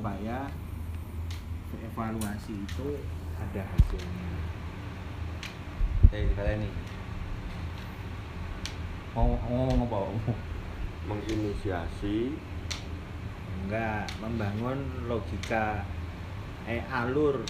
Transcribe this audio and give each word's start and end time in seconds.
supaya 0.00 0.48
evaluasi 1.76 2.56
itu 2.56 2.88
ada 3.36 3.60
hasilnya. 3.68 4.32
Jadi 6.08 6.32
kalian 6.32 6.64
nih. 6.64 6.74
Mau 9.12 9.36
ngomong 9.44 9.84
apa 9.84 10.00
menginisiasi. 11.04 12.32
Enggak 13.60 14.08
membangun 14.24 15.04
logika 15.04 15.84
eh 16.64 16.80
alur 16.88 17.44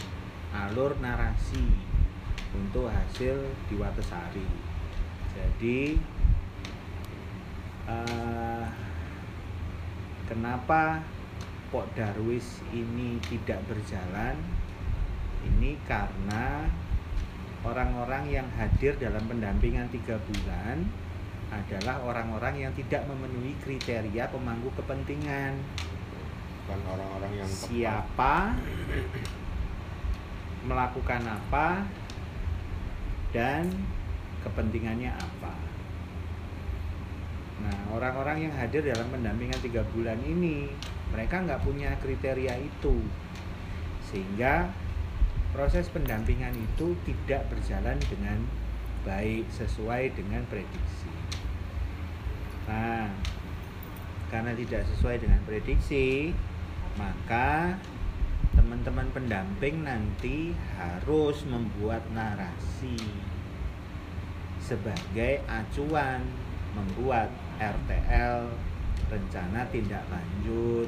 alur 0.50 0.98
narasi 0.98 1.70
untuk 2.50 2.90
hasil 2.90 3.46
di 3.70 3.78
Watesari 3.78 4.42
jadi 5.38 5.94
eh, 7.86 8.66
kenapa 10.26 11.06
Pok 11.70 11.86
Darwis 11.94 12.58
ini 12.74 13.22
tidak 13.30 13.62
berjalan 13.70 14.34
ini 15.46 15.78
karena 15.86 16.66
orang-orang 17.62 18.26
yang 18.26 18.48
hadir 18.58 18.98
dalam 18.98 19.22
pendampingan 19.30 19.86
tiga 19.94 20.18
bulan 20.18 20.84
adalah 21.50 22.02
orang-orang 22.06 22.66
yang 22.66 22.72
tidak 22.74 23.06
memenuhi 23.06 23.54
kriteria 23.62 24.30
pemangku 24.30 24.70
kepentingan 24.78 25.58
bukan 26.62 26.80
orang-orang 26.86 27.32
yang 27.42 27.50
tepat. 27.50 27.66
siapa 27.66 28.34
melakukan 30.62 31.22
apa 31.26 31.82
dan 33.34 33.66
kepentingannya 34.46 35.10
apa 35.10 35.54
nah 37.60 37.78
orang-orang 37.92 38.48
yang 38.48 38.54
hadir 38.54 38.86
dalam 38.86 39.10
pendampingan 39.10 39.58
tiga 39.58 39.82
bulan 39.90 40.16
ini 40.22 40.70
mereka 41.10 41.42
nggak 41.42 41.62
punya 41.62 41.94
kriteria 41.98 42.54
itu. 42.58 42.96
Sehingga 44.10 44.70
proses 45.50 45.90
pendampingan 45.90 46.54
itu 46.54 46.94
tidak 47.06 47.46
berjalan 47.50 47.98
dengan 48.06 48.38
baik 49.02 49.46
sesuai 49.50 50.14
dengan 50.14 50.46
prediksi. 50.46 51.10
Nah 52.70 53.10
karena 54.30 54.54
tidak 54.54 54.86
sesuai 54.94 55.26
dengan 55.26 55.42
prediksi 55.42 56.30
maka 56.94 57.74
teman-teman 58.54 59.10
pendamping 59.10 59.82
nanti 59.82 60.54
harus 60.78 61.42
membuat 61.50 62.06
narasi 62.14 62.94
sebagai 64.62 65.42
acuan 65.50 66.22
membuat 66.78 67.26
RTL 67.58 68.54
rencana 69.10 69.66
tindak 69.74 70.06
lanjut 70.06 70.86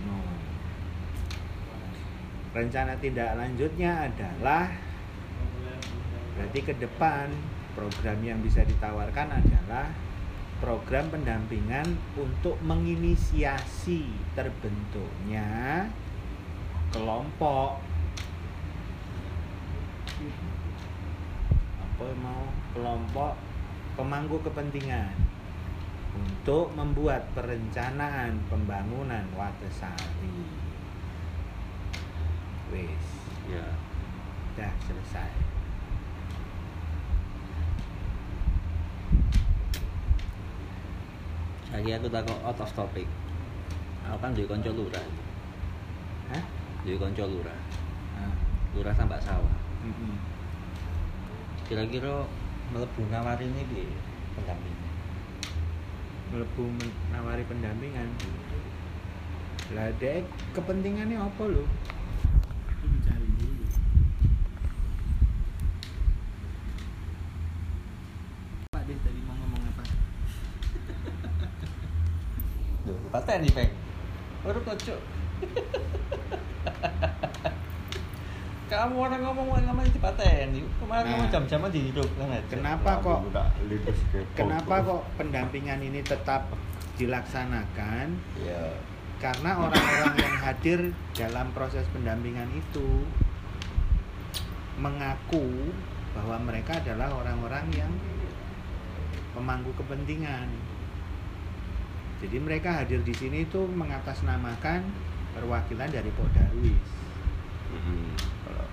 No. 0.00 0.16
Rencana 2.50 2.98
tindak 2.98 3.38
lanjutnya 3.38 4.10
adalah 4.10 4.70
berarti 6.34 6.60
ke 6.66 6.74
depan 6.82 7.30
program 7.78 8.18
yang 8.26 8.42
bisa 8.42 8.66
ditawarkan 8.66 9.38
adalah 9.38 9.86
program 10.58 11.08
pendampingan 11.08 11.86
untuk 12.18 12.58
menginisiasi 12.66 14.10
terbentuknya 14.34 15.86
kelompok 16.90 17.78
apa 21.80 22.04
mau 22.18 22.44
kelompok 22.74 23.32
pemangku 23.94 24.36
kepentingan 24.42 25.12
untuk 26.10 26.74
membuat 26.74 27.30
perencanaan 27.36 28.42
pembangunan 28.50 29.22
Watesari. 29.38 30.69
Wis, 32.70 33.06
ya 33.50 33.66
dah 34.54 34.72
selesai. 34.86 35.30
Lagi 41.70 41.90
aku 41.94 42.06
takut 42.10 42.38
out 42.42 42.58
of 42.58 42.70
topic. 42.74 43.06
Aku 44.10 44.18
kan 44.18 44.34
duwe 44.34 44.46
kanca 44.46 44.70
lurah. 44.74 45.06
Hah? 46.34 46.42
Duwe 46.82 46.98
kanca 46.98 47.24
lurah. 47.26 47.58
Ah, 48.18 48.34
Lurah 48.74 48.94
tambak 48.94 49.22
sawah. 49.22 49.54
mm-mm. 49.86 50.14
Kira-kira 51.70 52.26
mlebu 52.74 53.02
nawari 53.10 53.46
ini 53.46 53.62
piye 53.70 53.86
pendampingnya? 54.34 54.88
Melebu 56.34 56.62
menawari 56.66 57.42
pendampingan. 57.46 58.10
Lah 59.74 59.90
dek 60.02 60.26
kepentingannya 60.54 61.14
apa 61.18 61.42
lo? 61.46 61.62
Itu 62.74 62.86
dicari 62.90 63.26
dulu. 63.38 63.64
Pak 68.74 68.82
Dek 68.90 68.98
tadi 69.06 69.20
mau 69.22 69.38
ngomong 69.38 69.62
apa? 69.70 69.82
Paten 73.30 73.46
nih, 73.46 73.54
Peng. 73.54 73.70
Baru 74.42 74.58
kocok. 74.66 75.00
Kamu 78.66 78.94
orang 79.06 79.22
ngomong 79.22 79.46
ngomong 79.54 79.86
di 79.86 80.02
paten. 80.02 80.50
Kemarin 80.82 81.04
Nah. 81.06 81.10
ngomong 81.14 81.30
jam-jaman 81.30 81.70
di 81.70 81.94
hidup 81.94 82.10
kan 82.18 82.26
aja. 82.26 82.50
Kenapa 82.50 82.98
kok 82.98 83.30
kenapa 84.34 84.74
kok 84.82 85.02
pendampingan 85.14 85.78
ini 85.78 86.02
tetap 86.02 86.50
dilaksanakan? 86.98 88.18
Ya. 88.42 88.74
Karena 89.22 89.62
orang-orang 89.62 90.14
yang 90.18 90.34
hadir 90.42 90.80
dalam 91.14 91.54
proses 91.54 91.86
pendampingan 91.94 92.50
itu 92.50 93.06
mengaku 94.74 95.70
bahwa 96.18 96.50
mereka 96.50 96.82
adalah 96.82 97.14
orang-orang 97.14 97.70
yang 97.78 97.94
pemangku 99.38 99.70
kepentingan. 99.78 100.50
Jadi 102.20 102.36
mereka 102.36 102.76
hadir 102.76 103.00
di 103.00 103.16
sini 103.16 103.48
itu 103.48 103.64
mengatasnamakan 103.64 104.84
perwakilan 105.32 105.88
dari 105.88 106.10
Pok 106.12 106.28
Darwis. 106.36 106.88
Mhm. 107.72 108.00
Kalau- 108.44 108.72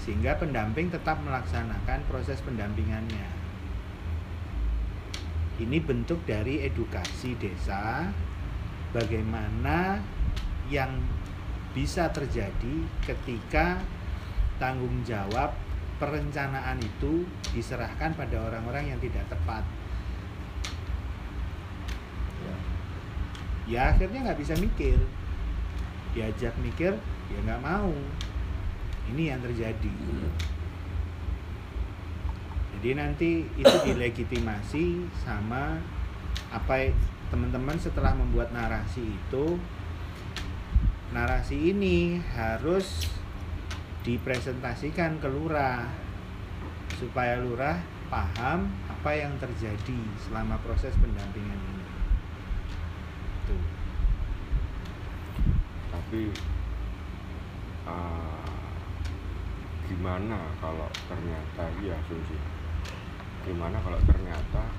Sehingga 0.00 0.38
pendamping 0.38 0.88
tetap 0.88 1.18
melaksanakan 1.20 1.98
proses 2.06 2.38
pendampingannya. 2.40 3.26
Ini 5.56 5.78
bentuk 5.82 6.20
dari 6.28 6.62
edukasi 6.62 7.32
desa 7.40 8.12
bagaimana 8.92 9.98
yang 10.68 11.00
bisa 11.72 12.08
terjadi 12.12 12.86
ketika 13.04 13.80
tanggung 14.56 15.04
jawab 15.04 15.52
perencanaan 15.96 16.76
itu 16.80 17.24
diserahkan 17.56 18.12
pada 18.16 18.36
orang-orang 18.36 18.92
yang 18.92 19.00
tidak 19.00 19.24
tepat. 19.32 19.64
Ya 23.66 23.90
akhirnya 23.94 24.30
nggak 24.30 24.40
bisa 24.40 24.54
mikir. 24.58 24.98
Diajak 26.14 26.54
mikir, 26.62 26.96
ya 27.30 27.38
nggak 27.44 27.62
mau. 27.62 27.92
Ini 29.12 29.36
yang 29.36 29.40
terjadi. 29.42 29.94
Jadi 32.76 32.90
nanti 32.92 33.30
itu 33.56 33.76
dilegitimasi 33.88 35.10
sama 35.24 35.80
apa 36.52 36.92
teman-teman 37.32 37.74
setelah 37.74 38.14
membuat 38.14 38.54
narasi 38.54 39.02
itu 39.02 39.58
narasi 41.10 41.72
ini 41.74 42.20
harus 42.36 43.08
dipresentasikan 44.06 45.18
ke 45.18 45.26
lurah 45.26 45.88
supaya 46.94 47.40
lurah 47.42 47.80
paham 48.06 48.70
apa 48.86 49.10
yang 49.16 49.34
terjadi 49.42 50.00
selama 50.22 50.60
proses 50.62 50.94
pendampingan 51.00 51.58
ini. 51.58 51.84
Tuh. 53.50 53.64
Tapi 56.06 56.30
ah, 57.82 58.46
gimana 59.90 60.38
kalau 60.62 60.86
ternyata 61.10 61.66
iya 61.82 61.98
asumsi 61.98 62.38
gimana 63.42 63.74
kalau 63.82 63.98
ternyata 64.06 64.70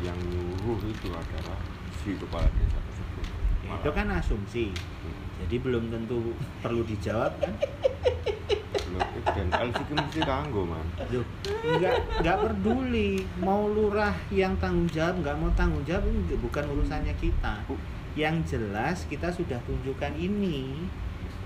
yang 0.00 0.16
nyuruh 0.32 0.80
itu 0.88 1.12
adalah 1.12 1.60
si 2.00 2.16
kepala 2.16 2.48
desa 2.56 2.80
tersebut 2.80 3.28
Ya, 3.60 3.76
itu 3.76 3.90
kan 3.92 4.08
asumsi. 4.08 4.72
Hmm. 4.72 5.20
Jadi 5.44 5.60
belum 5.60 5.92
tentu 5.92 6.32
perlu 6.64 6.80
dijawab 6.80 7.36
kan? 7.44 7.52
Dan 9.20 9.52
LC 9.52 9.84
ki 9.84 9.94
mesti 10.00 10.20
kanggo 10.24 10.64
man 10.64 10.82
Loh, 11.12 11.22
nggak 11.76 12.24
nggak 12.24 12.36
peduli 12.40 13.20
mau 13.44 13.68
lurah 13.68 14.16
yang 14.32 14.56
tanggung 14.56 14.88
jawab 14.88 15.20
nggak 15.20 15.36
mau 15.36 15.52
tanggung 15.52 15.84
jawab 15.84 16.08
bukan 16.40 16.64
urusannya 16.72 17.12
kita. 17.20 17.68
Yang 18.18 18.56
jelas 18.56 19.06
kita 19.06 19.30
sudah 19.30 19.58
tunjukkan 19.66 20.14
ini 20.18 20.86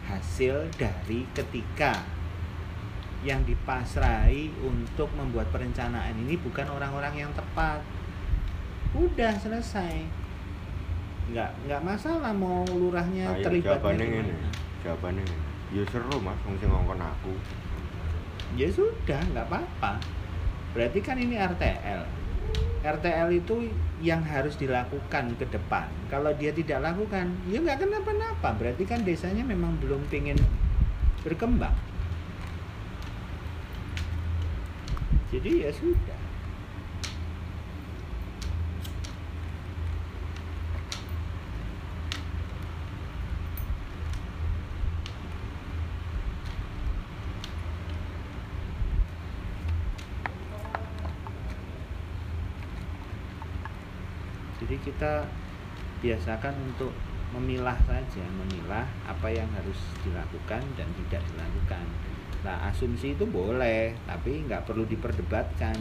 hasil 0.05 0.69
dari 0.77 1.25
ketika 1.33 2.05
yang 3.25 3.41
dipasrai 3.49 4.53
untuk 4.61 5.09
membuat 5.17 5.49
perencanaan 5.49 6.13
ini 6.25 6.37
bukan 6.41 6.69
orang-orang 6.69 7.25
yang 7.25 7.33
tepat. 7.33 7.81
Udah 8.93 9.33
selesai. 9.41 10.25
nggak 11.25 11.51
nggak 11.65 11.81
masalah 11.81 12.37
mau 12.37 12.69
lurahnya 12.69 13.33
Ayo 13.33 13.49
terlibatnya 13.49 13.81
jawabannya 13.81 14.21
mana. 14.29 14.51
Jawabannya. 14.85 15.25
Ya 15.73 15.83
seru 15.89 16.17
Mas 16.21 16.37
ngongkon 16.45 17.01
aku. 17.01 17.33
ya 18.55 18.69
sudah 18.71 19.19
nggak 19.35 19.51
apa-apa 19.51 19.99
berarti 20.77 21.03
kan 21.03 21.19
ini 21.19 21.35
RTL 21.35 22.07
RTL 22.85 23.33
itu 23.33 23.73
yang 24.05 24.21
harus 24.21 24.61
dilakukan 24.61 25.33
ke 25.41 25.49
depan. 25.49 25.89
Kalau 26.13 26.37
dia 26.37 26.53
tidak 26.53 26.85
lakukan 26.85 27.33
ya 27.49 27.65
nggak 27.65 27.81
kenapa-napa. 27.81 28.53
Berarti 28.61 28.85
kan 28.85 29.01
desanya 29.01 29.41
memang 29.41 29.81
belum 29.81 30.05
pengen 30.13 30.37
berkembang. 31.25 31.73
Jadi 35.33 35.65
ya 35.65 35.73
sudah 35.73 36.25
jadi 54.65 54.74
kita 54.85 55.25
biasakan 56.05 56.53
untuk 56.69 56.93
memilah 57.35 57.75
saja 57.89 58.23
memilah 58.31 58.87
apa 59.09 59.27
yang 59.27 59.51
harus 59.57 59.81
dilakukan 60.07 60.63
dan 60.79 60.89
tidak 61.03 61.23
dilakukan. 61.35 61.83
Nah 62.47 62.71
asumsi 62.71 63.19
itu 63.19 63.27
boleh 63.27 63.97
tapi 64.07 64.45
nggak 64.47 64.63
perlu 64.69 64.87
diperdebatkan. 64.87 65.75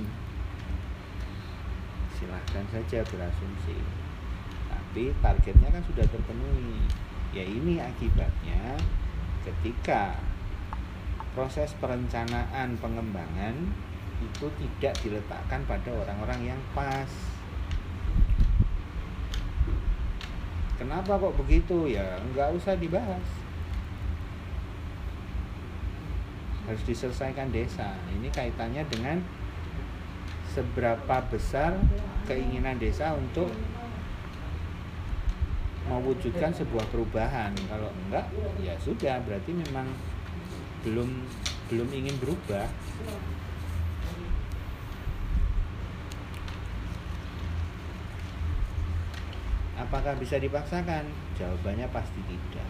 Silahkan 2.18 2.66
saja 2.74 3.06
berasumsi. 3.06 3.78
Tapi 4.72 5.14
targetnya 5.22 5.70
kan 5.70 5.84
sudah 5.86 6.06
terpenuhi. 6.10 6.82
Ya 7.36 7.46
ini 7.46 7.78
akibatnya 7.78 8.80
ketika 9.44 10.18
proses 11.38 11.76
perencanaan 11.78 12.78
pengembangan 12.80 13.58
itu 14.22 14.48
tidak 14.48 14.96
diletakkan 15.04 15.62
pada 15.68 15.90
orang-orang 15.92 16.56
yang 16.56 16.62
pas 16.72 17.10
Kenapa 20.78 21.22
kok 21.22 21.38
begitu? 21.38 21.86
Ya 21.86 22.18
nggak 22.34 22.58
usah 22.58 22.74
dibahas. 22.78 23.26
Harus 26.66 26.84
diselesaikan 26.88 27.52
desa. 27.52 27.94
Ini 28.10 28.32
kaitannya 28.32 28.84
dengan 28.88 29.20
seberapa 30.50 31.18
besar 31.30 31.76
keinginan 32.26 32.78
desa 32.78 33.14
untuk 33.14 33.52
mewujudkan 35.92 36.56
sebuah 36.56 36.88
perubahan. 36.90 37.52
Kalau 37.68 37.92
enggak, 38.08 38.32
ya 38.64 38.74
sudah. 38.80 39.20
Berarti 39.28 39.52
memang 39.52 39.92
belum 40.88 41.10
belum 41.68 41.90
ingin 41.92 42.16
berubah. 42.18 42.68
Apakah 49.94 50.18
bisa 50.18 50.42
dipaksakan? 50.42 51.06
Jawabannya 51.38 51.86
pasti 51.94 52.18
tidak. 52.26 52.66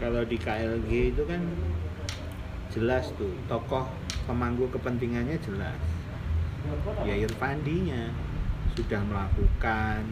Kalau 0.00 0.19
di 0.30 0.38
KLG 0.38 1.10
itu 1.10 1.26
kan 1.26 1.42
jelas 2.70 3.10
tuh 3.18 3.34
tokoh 3.50 3.90
pemangku 4.30 4.70
kepentingannya 4.70 5.42
jelas. 5.42 5.74
Ya 7.02 7.18
Irfandinya 7.18 8.14
sudah 8.78 9.02
melakukan 9.02 10.06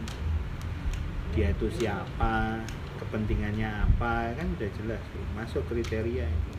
dia 1.31 1.55
itu 1.55 1.71
siapa, 1.71 2.67
kepentingannya 2.99 3.69
apa, 3.69 4.35
kan 4.35 4.47
udah 4.59 4.69
jelas 4.75 4.99
tuh, 5.13 5.23
masuk 5.37 5.63
kriteria 5.71 6.27
itu. 6.27 6.53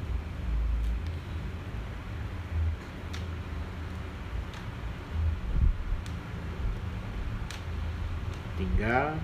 Tinggal 8.56 9.20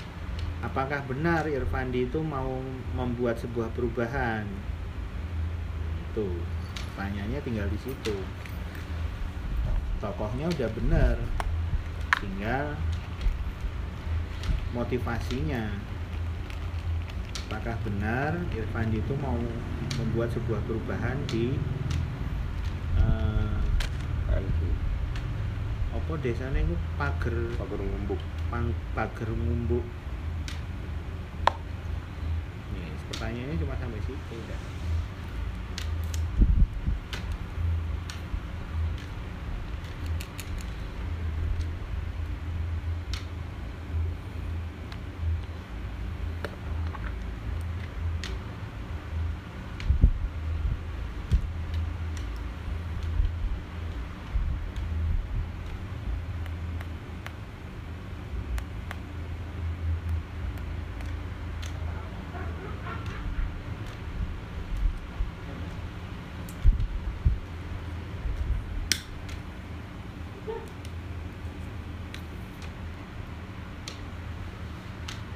apakah 0.66 0.98
benar 1.06 1.46
Irfandi 1.46 2.10
itu 2.10 2.18
mau 2.18 2.58
membuat 2.98 3.38
sebuah 3.38 3.70
perubahan? 3.70 4.42
Tuh, 6.10 6.42
pertanyaannya 6.94 7.40
tinggal 7.46 7.70
di 7.70 7.78
situ. 7.78 8.16
Tokohnya 10.02 10.50
udah 10.50 10.70
benar, 10.74 11.16
tinggal 12.18 12.74
motivasinya. 14.74 15.70
Apakah 17.46 17.78
benar 17.86 18.34
Irfandi 18.50 18.98
itu 18.98 19.14
mau 19.22 19.38
membuat 20.02 20.34
sebuah 20.34 20.58
perubahan 20.66 21.14
di 21.30 21.54
KLG. 24.26 24.60
apa 25.96 26.12
desanya 26.20 26.60
itu 26.60 26.76
pager 27.00 27.32
Pager 27.56 27.80
ngumbuk. 27.80 28.20
pang 28.52 28.68
pager 28.92 29.30
ngumbuk 29.32 29.86
ya, 32.76 32.86
pertanyaannya 33.36 33.60
cuma 33.60 33.76
sampai 33.76 34.00
situ 34.00 34.32
udah 34.32 34.60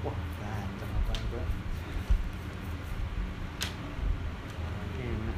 wah 0.01 0.17
ganteng 0.41 0.93
apa 0.97 1.13
bro 1.29 1.45
enak 4.97 5.37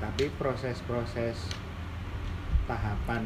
aja. 0.00 0.07
Tapi 0.18 0.34
proses-proses 0.34 1.46
tahapan 2.66 3.22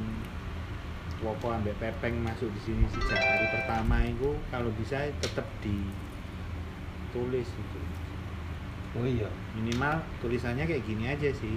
Wopo 1.25 1.49
ambek 1.49 1.73
Pepeng 1.81 2.21
masuk 2.21 2.53
di 2.53 2.61
sini 2.69 2.85
sejak 2.93 3.17
hari 3.17 3.49
pertama 3.49 4.05
itu 4.05 4.37
kalau 4.53 4.69
bisa 4.77 5.09
tetap 5.25 5.49
ditulis 5.65 7.49
itu 7.49 7.81
Oh 8.93 9.09
iya. 9.09 9.25
minimal 9.57 10.05
tulisannya 10.21 10.69
kayak 10.69 10.85
gini 10.85 11.09
aja 11.09 11.33
sih. 11.33 11.57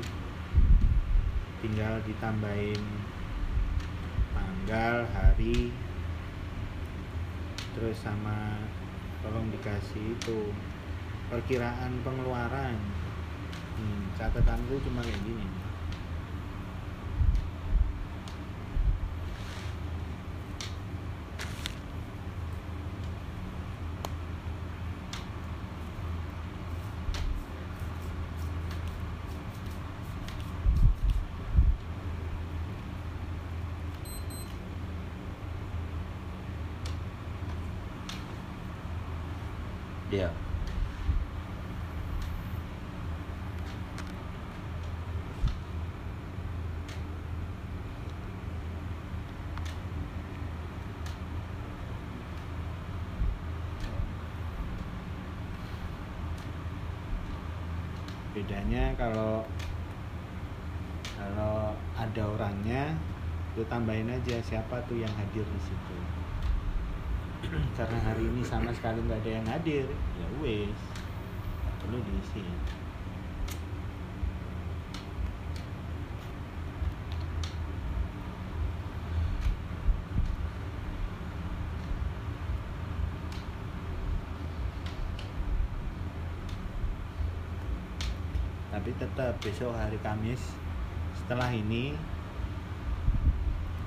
Tinggal 1.60 2.00
ditambahin 2.08 2.80
tanggal 4.32 5.04
hari 5.12 5.76
terus 7.76 8.00
sama 8.00 8.56
tolong 9.20 9.52
dikasih 9.52 10.16
itu 10.16 10.56
perkiraan 11.28 11.92
pengeluaran 12.08 12.95
hmm, 13.78 14.04
catatanku 14.16 14.80
cuma 14.84 15.04
kayak 15.04 15.20
gini 15.28 15.48
Iya. 40.16 40.30
Bedanya 58.46 58.94
kalau 58.94 59.42
kalau 61.18 61.74
ada 61.98 62.24
orangnya 62.30 62.94
lu 63.58 63.66
tambahin 63.66 64.06
aja 64.06 64.38
siapa 64.46 64.78
tuh 64.86 65.02
yang 65.02 65.10
hadir 65.18 65.42
di 65.42 65.62
situ. 65.66 65.98
Karena 67.74 67.98
hari 68.06 68.30
ini 68.30 68.46
sama 68.46 68.70
sekali 68.70 69.02
nggak 69.02 69.26
ada 69.26 69.32
yang 69.42 69.48
hadir 69.50 69.90
ya 69.90 70.28
wes 70.46 70.78
perlu 71.82 71.98
diisi 72.02 72.46
tapi 88.85 88.85
tetap 88.98 89.36
besok 89.44 89.76
hari 89.76 90.00
Kamis. 90.00 90.42
Setelah 91.16 91.52
ini 91.52 91.96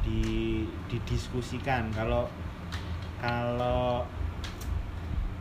di 0.04 0.64
didiskusikan. 0.88 1.92
Kalau 1.92 2.28
kalau 3.18 4.04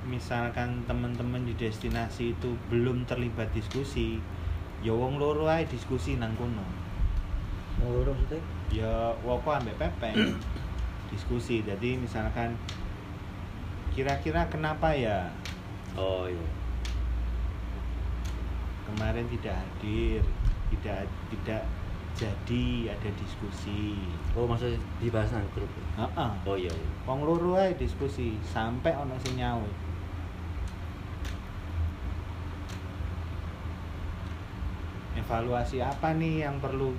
misalkan 0.07 0.87
teman-teman 0.87 1.43
di 1.43 1.53
destinasi 1.59 2.31
itu 2.33 2.55
belum 2.71 3.03
terlibat 3.03 3.51
diskusi 3.51 4.23
ya 4.79 4.95
wong 4.95 5.19
loro 5.19 5.49
ae 5.51 5.67
diskusi 5.67 6.15
nang 6.15 6.33
kono. 6.39 6.63
Lurus 7.83 8.17
itu? 8.25 8.39
ya 8.81 9.15
wopo 9.23 9.53
ambek 9.53 9.79
pepeng 9.79 10.15
diskusi. 11.11 11.63
Jadi 11.63 11.99
misalkan 11.99 12.55
kira-kira 13.95 14.45
kenapa 14.51 14.93
ya? 14.93 15.31
Oh 15.97 16.29
iya. 16.29 16.49
Kemarin 18.87 19.25
tidak 19.29 19.55
hadir 19.59 20.21
tidak 20.71 21.07
tidak 21.31 21.63
jadi 22.17 22.89
ada 22.97 23.09
diskusi 23.13 23.93
Oh 24.33 24.49
maksudnya 24.49 24.81
dibahas 24.97 25.29
nang 25.33 25.45
grup. 25.53 25.69
Heeh. 25.97 26.31
Oh 26.45 26.57
iya. 26.57 26.73
iya. 26.73 26.89
Wong 27.05 27.21
loro 27.25 27.53
ae 27.57 27.77
diskusi 27.77 28.37
sampai 28.41 28.93
ono 28.97 29.13
sing 29.21 29.37
nyaut. 29.37 29.69
Evaluasi 35.17 35.81
apa 35.81 36.13
nih 36.17 36.45
yang 36.45 36.57
perlu 36.57 36.93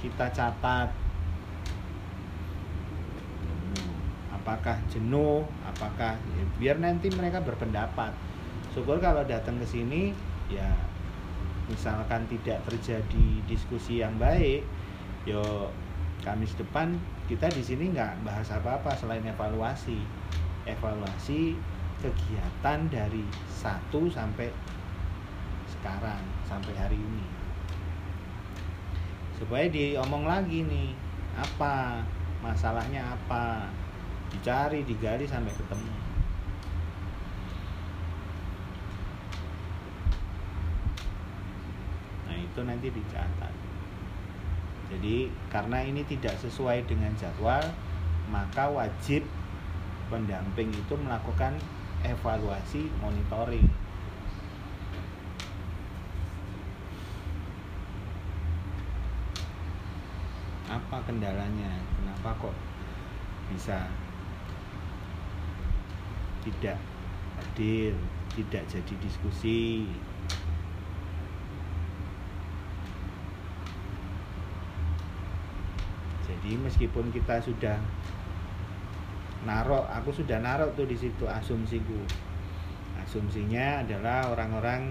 kita 0.00 0.32
catat? 0.32 0.92
Apakah 4.32 4.80
jenuh? 4.88 5.44
Apakah 5.64 6.16
ya, 6.16 6.44
biar 6.56 6.76
nanti 6.80 7.12
mereka 7.12 7.44
berpendapat. 7.44 8.12
Syukur 8.72 8.96
kalau 9.00 9.24
datang 9.24 9.60
ke 9.60 9.68
sini 9.68 10.16
ya 10.50 10.70
misalkan 11.70 12.26
tidak 12.26 12.58
terjadi 12.66 13.26
diskusi 13.46 14.02
yang 14.02 14.18
baik, 14.18 14.66
yo 15.24 15.70
Kamis 16.20 16.52
depan 16.52 17.00
kita 17.32 17.48
di 17.48 17.64
sini 17.64 17.96
nggak 17.96 18.28
bahas 18.28 18.52
apa-apa 18.52 18.92
selain 18.92 19.24
evaluasi. 19.24 19.96
Evaluasi 20.68 21.56
kegiatan 21.96 22.80
dari 22.92 23.24
satu 23.48 24.04
sampai 24.12 24.52
sekarang 25.64 26.20
sampai 26.44 26.76
hari 26.76 27.00
ini. 27.00 27.24
Supaya 29.40 29.64
diomong 29.72 30.28
lagi 30.28 30.60
nih, 30.60 30.92
apa 31.40 32.04
masalahnya 32.44 33.16
apa? 33.16 33.64
Dicari, 34.28 34.84
digali 34.84 35.24
sampai 35.24 35.56
ketemu. 35.56 35.94
Nah, 42.28 42.36
itu 42.50 42.60
nanti 42.66 42.90
dicatat. 42.90 43.54
Jadi 44.90 45.30
karena 45.46 45.86
ini 45.86 46.02
tidak 46.02 46.34
sesuai 46.42 46.82
dengan 46.90 47.14
jadwal, 47.14 47.62
maka 48.34 48.66
wajib 48.66 49.22
pendamping 50.10 50.74
itu 50.74 50.94
melakukan 50.98 51.54
evaluasi 52.02 52.90
monitoring. 52.98 53.70
Apa 60.66 61.02
kendalanya? 61.06 61.78
Kenapa 61.98 62.50
kok 62.50 62.56
bisa 63.54 63.86
tidak 66.42 66.78
hadir, 67.38 67.94
tidak 68.34 68.66
jadi 68.66 68.94
diskusi? 68.98 69.86
Jadi 76.50 76.66
meskipun 76.66 77.14
kita 77.14 77.38
sudah 77.38 77.78
narok, 79.46 79.86
aku 79.86 80.10
sudah 80.10 80.42
narok 80.42 80.74
tuh 80.74 80.82
di 80.82 80.98
situ 80.98 81.22
asumsiku. 81.22 81.94
Asumsinya 82.98 83.86
adalah 83.86 84.34
orang-orang 84.34 84.90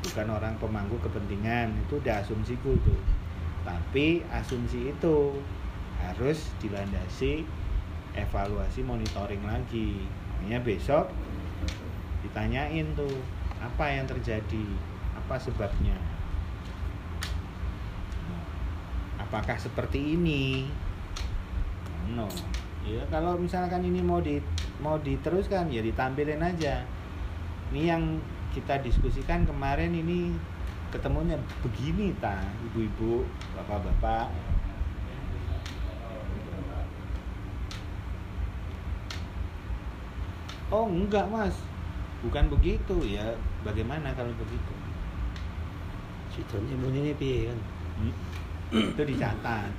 bukan 0.00 0.24
orang 0.32 0.56
pemangku 0.56 0.96
kepentingan, 1.04 1.76
itu 1.84 2.00
udah 2.00 2.24
asumsiku 2.24 2.80
tuh. 2.80 2.96
Tapi 3.60 4.24
asumsi 4.32 4.88
itu 4.88 5.36
harus 6.00 6.48
dilandasi 6.64 7.44
evaluasi 8.16 8.80
monitoring 8.80 9.44
lagi. 9.44 10.08
Makanya 10.40 10.64
besok 10.64 11.12
ditanyain 12.24 12.88
tuh 12.96 13.20
apa 13.60 13.84
yang 13.84 14.08
terjadi, 14.08 14.64
apa 15.12 15.36
sebabnya. 15.36 16.00
Nah, 18.32 18.48
apakah 19.28 19.60
seperti 19.60 20.16
ini? 20.16 20.64
No. 22.16 22.24
Ya 22.88 23.04
kalau 23.12 23.36
misalkan 23.36 23.84
ini 23.84 24.00
mau 24.00 24.24
di 24.24 24.40
mau 24.80 24.96
diteruskan 24.96 25.68
ya 25.68 25.84
ditampilin 25.84 26.40
aja. 26.40 26.80
Ini 27.68 27.82
yang 27.84 28.16
kita 28.56 28.80
diskusikan 28.80 29.44
kemarin 29.44 29.92
ini 29.92 30.32
ketemunya 30.88 31.36
begini 31.60 32.16
ta. 32.16 32.40
Ibu-ibu 32.72 33.28
bapak-bapak. 33.60 34.32
Oh 40.72 40.88
enggak 40.88 41.28
mas. 41.28 41.52
Bukan 42.24 42.48
begitu 42.48 43.04
ya. 43.04 43.36
Bagaimana 43.60 44.16
kalau 44.16 44.32
begitu? 44.32 44.72
Sidonnya 46.32 46.72
ini 46.80 47.12
piye 47.12 47.52
kan? 47.52 47.60
Itu 48.92 49.00
dicatat. 49.00 49.72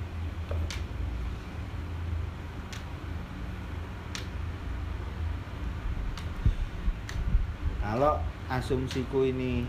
Kalau 7.78 8.18
asumsiku 8.50 9.26
ini 9.26 9.66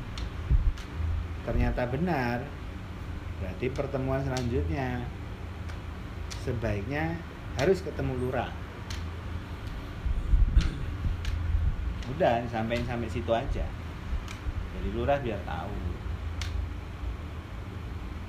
ternyata 1.42 1.90
benar 1.90 2.46
berarti 3.42 3.66
pertemuan 3.74 4.22
selanjutnya 4.22 5.06
sebaiknya 6.42 7.18
harus 7.62 7.82
ketemu 7.82 8.14
lurah. 8.26 8.50
Udah 12.18 12.42
sampai 12.50 12.82
sampai 12.86 13.10
situ 13.10 13.30
aja. 13.34 13.66
Jadi 14.78 14.90
lurah 14.98 15.22
biar 15.22 15.42
tahu 15.46 15.91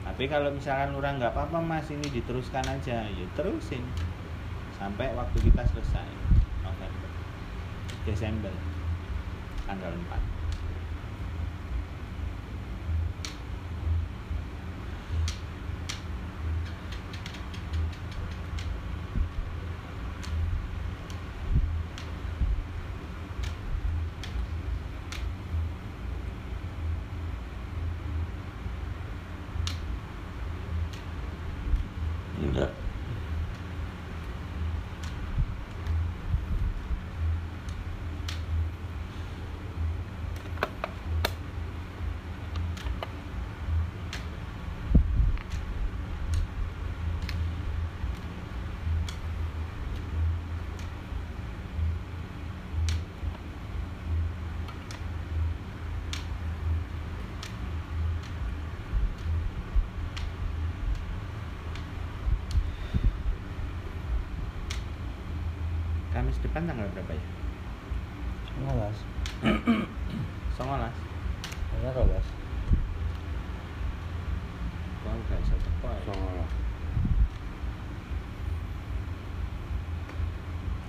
tapi 0.03 0.27
kalau 0.27 0.51
misalkan 0.51 0.93
lurah 0.93 1.15
nggak 1.15 1.33
apa-apa 1.33 1.63
mas 1.63 1.89
ini 1.89 2.07
diteruskan 2.11 2.67
aja. 2.67 3.07
Ya 3.07 3.27
terusin. 3.39 3.87
Sampai 4.77 5.15
waktu 5.15 5.39
kita 5.47 5.63
selesai 5.71 6.09
November. 6.67 7.11
Desember 8.03 8.55
tanggal 9.67 9.95
4 9.95 10.43
Enggak. 32.43 32.75
Depan 66.43 66.67
tanggal 66.67 66.87
berapa 66.91 67.13
ya? 67.15 67.25
Ngolas. 68.63 68.99
Songolas. 70.55 70.97
Ora 71.81 71.91
rolas. 71.97 72.27
Gua 75.03 75.15
gak 75.31 75.41
bisa 75.41 75.57
teko 75.57 75.89
ya. 75.89 76.03
Songolah. 76.07 76.51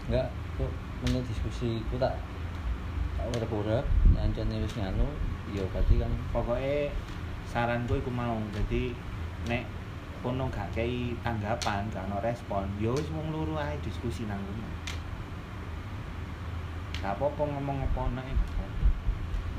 Enggak, 0.04 0.28
kok 0.60 0.72
menurut 1.00 1.26
diskusi 1.32 1.80
ku 1.88 1.96
tak 1.96 2.20
tak 3.16 3.26
urep-urep 3.40 3.86
nyancane 4.12 4.60
wis 4.60 4.76
nganu, 4.76 5.08
ya 5.56 5.64
berarti 5.72 5.96
kan 5.96 6.12
Pokoknya 6.36 6.92
saranku 7.48 7.96
iku 7.96 8.12
mau. 8.12 8.36
Jadi 8.52 8.92
nek 9.48 9.64
kono 10.20 10.52
gak 10.52 10.76
kei 10.76 11.16
tanggapan, 11.24 11.88
gak 11.88 12.04
ono 12.12 12.20
respon, 12.20 12.68
ya 12.84 12.92
wis 12.92 13.08
wong 13.16 13.32
loro 13.32 13.56
ae 13.56 13.80
diskusi 13.80 14.28
nang 14.28 14.44
kono. 14.44 14.83
Gak 17.04 17.20
apa-apa 17.20 17.44
ngomong 17.44 17.84
apa 17.84 18.02
nek. 18.16 18.32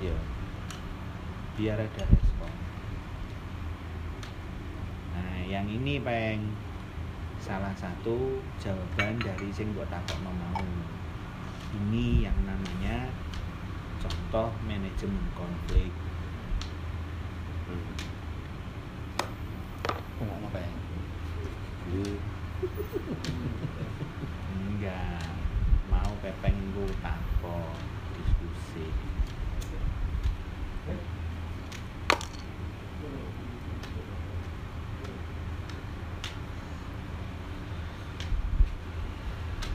Ya. 0.01 0.17
Biar 1.61 1.77
ada 1.77 2.03
respon. 2.09 2.49
Nah, 5.13 5.45
yang 5.45 5.69
ini 5.69 6.01
peng 6.01 6.57
salah 7.37 7.77
satu 7.77 8.41
jawaban 8.57 9.21
dari 9.21 9.53
sing 9.53 9.77
mbok 9.77 9.85
takokno 9.93 10.33
mau. 10.33 10.65
Ini 11.77 12.25
yang 12.33 12.39
namanya 12.49 13.13
contoh 14.01 14.49
manajemen 14.65 15.29
konflik. 15.37 15.93
Hmm. 17.69 17.93
enggak 20.25 20.39
ngapain. 20.41 20.75
Jadi 21.93 22.17
Enggak. 24.55 25.29
Mau 25.93 26.13
pepeng 26.25 26.57
lu 26.73 26.89
takok 27.05 27.77
diskusi. 28.17 28.89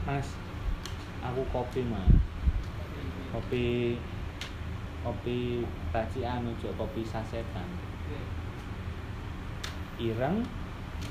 Mas, 0.06 0.26
aku 1.22 1.39
kopi 1.50 1.82
mas. 1.86 2.10
Kopi 3.30 3.98
kopi 5.02 5.66
racikan 5.94 6.46
ojo 6.46 6.68
kopi 6.78 7.02
sasetan. 7.02 7.66
Ireng, 10.00 10.46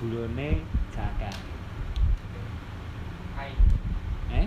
gulone 0.02 0.66
gakak. 0.96 1.38
Eh? 4.30 4.46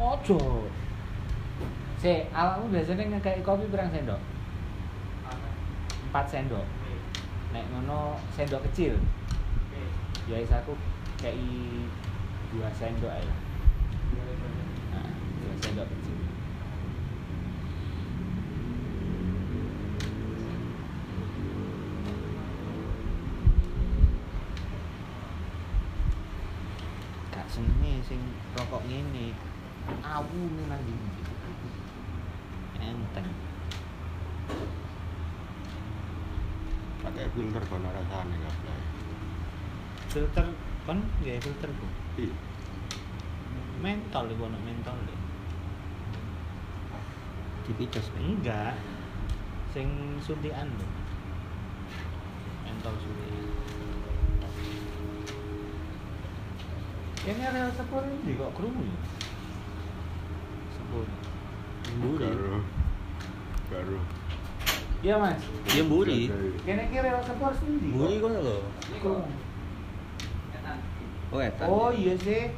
Ojo. 0.00 0.68
Se, 1.96 2.28
awakmu 2.32 2.68
biasanya 2.72 3.04
ngekei 3.16 3.40
kopi 3.40 3.64
berang 3.72 3.88
sendok? 3.88 4.20
4 6.12 6.32
sendok. 6.32 6.66
Nek 7.52 7.64
ngono 7.72 8.16
sendok 8.32 8.64
kecil. 8.70 8.96
Ya 10.28 10.40
aku 10.40 10.72
kei 11.20 11.84
2 12.52 12.60
sendok 12.72 13.12
ae. 13.12 13.45
2 15.56 15.64
sendok 15.64 15.88
kecil. 15.88 16.16
Gak 27.32 27.46
senenge 27.48 27.94
sing 28.04 28.20
rokok 28.52 28.82
ngene. 28.84 29.32
Awu 30.04 30.40
nang 30.68 30.82
ndi. 30.82 30.94
Enteng. 32.76 33.28
pakai 37.06 37.32
filter 37.32 37.64
kono 37.70 37.88
rasane 37.94 38.36
kabeh. 38.36 38.78
Filter 40.12 40.46
kon 40.84 40.98
nggih 41.22 41.40
filter 41.40 41.70
Bu. 41.70 41.86
Iya. 42.20 42.36
Mentol 43.80 44.26
iku 44.34 44.42
ono 44.50 44.58
mentol 44.60 44.98
deh. 45.06 45.25
Dipicas 47.66 48.06
Pak. 48.14 48.22
Enggak. 48.22 48.74
Sing 49.74 49.90
suntikan 50.22 50.70
lho. 50.70 50.86
Mentol 52.62 52.94
suntikan. 53.02 53.44
Ini 57.26 57.42
rel 57.42 57.74
sepur 57.74 58.06
ini 58.06 58.38
kok 58.38 58.54
krungu 58.54 58.86
ya? 58.86 58.98
Sepur. 60.78 61.06
Mburi. 61.98 62.22
Baru. 62.30 62.62
Baru. 63.66 63.98
Iya 65.02 65.14
mas. 65.18 65.42
Iya 65.74 65.82
mburi. 65.90 66.30
Kene 66.62 66.86
ki 66.86 67.02
rel 67.02 67.18
sepur 67.26 67.50
sendi. 67.58 67.90
Mburi 67.90 68.22
kono 68.22 68.38
lho. 68.46 68.58
Oh, 71.34 71.42
etan. 71.42 71.66
Oh 71.66 71.90
iya 71.90 72.14
sih. 72.14 72.54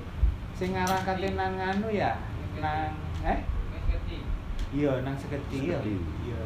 Sing 0.52 0.76
ngarah 0.76 1.00
kate 1.00 1.32
nang 1.32 1.56
anu 1.56 1.88
ya. 1.88 2.20
Nang 2.60 2.92
eh? 3.24 3.47
Iya, 4.68 5.00
nang 5.00 5.16
seketi 5.16 5.72
ya. 5.72 5.80
Iya. 5.80 6.40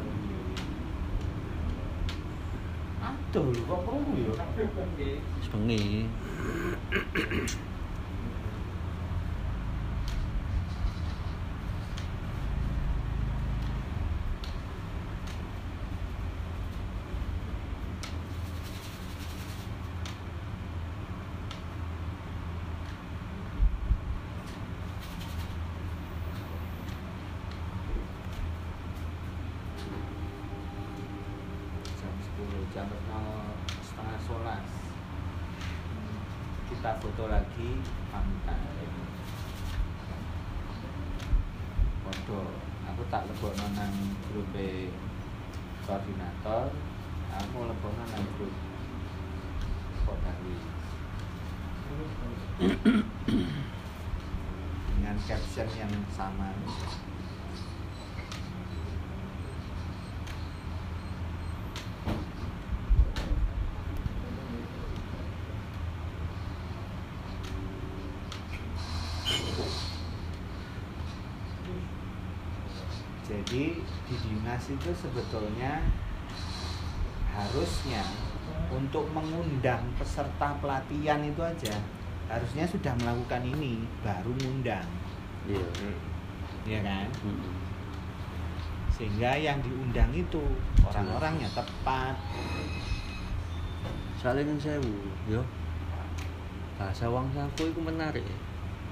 Aduh, 3.03 3.51
lho, 3.51 3.63
kok 3.67 3.79
krungu 3.83 4.15
ya? 4.15 4.31
Wis 5.35 5.47
bengi. 5.51 6.07
jam 32.03 32.13
10 32.19 32.75
jam 32.75 32.87
0 32.91 33.55
setengah 33.79 34.19
sebelas 34.19 34.67
kita 36.67 36.91
foto 36.99 37.23
lagi 37.31 37.79
pamitan 38.11 38.59
foto 42.03 42.39
aku 42.91 43.01
tak 43.07 43.23
lebokno 43.31 43.67
nang 43.71 43.95
grup 44.27 44.51
koordinator 45.87 46.75
aku 47.31 47.57
lebokno 47.71 48.03
nang 48.03 48.25
grup 48.35 48.51
Kodawi 50.03 50.59
dengan 54.91 55.15
caption 55.23 55.67
yang 55.79 55.93
sama. 56.13 56.53
Jadi 73.23 73.81
di 73.81 74.15
dinas 74.21 74.69
itu 74.69 74.89
sebetulnya 74.93 75.81
harusnya 77.33 78.05
untuk 78.69 79.09
mengundang 79.09 79.81
peserta 79.97 80.53
pelatihan 80.61 81.25
itu 81.25 81.41
aja 81.41 81.81
harusnya 82.29 82.65
sudah 82.69 82.93
melakukan 83.01 83.41
ini 83.45 83.83
baru 84.05 84.31
ngundang, 84.41 84.85
Iya. 85.43 85.67
ya 86.63 86.79
kan? 86.79 87.07
Heeh. 87.11 87.55
Sehingga 88.93 89.35
yang 89.35 89.59
diundang 89.59 90.13
itu 90.13 90.39
orang-orang 90.85 91.43
yang 91.43 91.53
tepat. 91.57 92.15
Kan 94.23 94.55
sewu, 94.55 94.95
yo. 95.27 95.43
Bahasa 96.79 97.11
wong 97.11 97.27
saku 97.35 97.75
iku 97.75 97.83
menarik. 97.83 98.23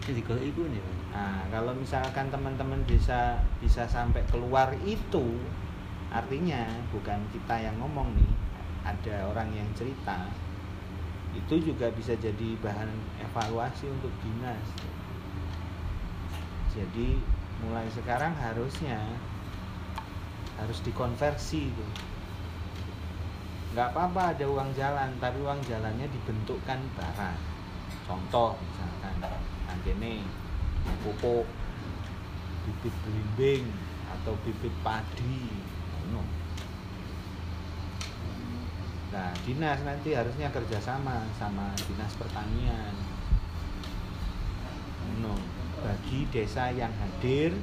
Sing 0.03 0.19
digoleki 0.19 0.51
iku 0.51 0.67
nih. 0.67 0.83
Nah, 1.15 1.47
kalau 1.47 1.71
misalkan 1.71 2.27
teman-teman 2.27 2.83
bisa 2.83 3.39
bisa 3.63 3.87
sampai 3.87 4.19
keluar 4.27 4.75
itu, 4.83 5.39
artinya 6.11 6.67
bukan 6.91 7.23
kita 7.31 7.63
yang 7.63 7.79
ngomong 7.79 8.11
nih, 8.19 8.31
ada 8.83 9.23
orang 9.31 9.47
yang 9.55 9.69
cerita. 9.71 10.27
Itu 11.31 11.63
juga 11.63 11.87
bisa 11.95 12.11
jadi 12.19 12.59
bahan 12.59 12.91
evaluasi 13.23 13.87
untuk 13.87 14.11
dinas. 14.19 14.67
Jadi 16.71 17.19
mulai 17.63 17.87
sekarang 17.91 18.31
harusnya 18.35 18.99
harus 20.57 20.79
dikonversi 20.81 21.69
itu. 21.69 21.87
Nggak 23.71 23.95
apa-apa 23.95 24.35
ada 24.35 24.45
uang 24.47 24.71
jalan, 24.75 25.15
tapi 25.19 25.39
uang 25.39 25.63
jalannya 25.67 26.07
dibentukkan 26.11 26.79
barang. 26.95 27.39
Contoh 28.07 28.59
misalkan, 28.59 29.15
antene 29.71 30.27
pupuk 31.03 31.47
bibit 32.67 32.95
belimbing 33.03 33.71
atau 34.11 34.35
bibit 34.43 34.75
padi. 34.83 35.71
Nah, 39.11 39.35
dinas 39.43 39.83
nanti 39.83 40.15
harusnya 40.15 40.47
kerjasama 40.55 41.27
sama 41.35 41.75
dinas 41.83 42.15
pertanian. 42.15 42.95
Ngono. 45.19 45.60
Bagi 45.81 46.29
desa 46.29 46.69
yang 46.69 46.93
hadir, 46.93 47.57